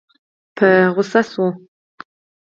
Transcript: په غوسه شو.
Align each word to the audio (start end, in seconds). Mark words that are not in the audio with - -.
په 0.57 0.67
غوسه 0.93 1.21
شو. 1.31 1.45